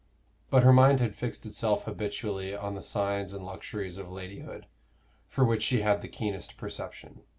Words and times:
But 0.49 0.63
her 0.63 0.73
mind 0.73 0.99
had 0.99 1.13
fixed 1.13 1.45
itself 1.45 1.83
habitually 1.83 2.55
on 2.55 2.73
the 2.73 2.81
signs 2.81 3.35
and 3.35 3.45
luxuries 3.45 3.99
of 3.99 4.09
ladyhood, 4.09 4.65
for 5.27 5.45
which 5.45 5.61
she 5.61 5.81
had 5.81 6.01
the 6.01 6.07
keenest 6.07 6.57
perception. 6.57 7.21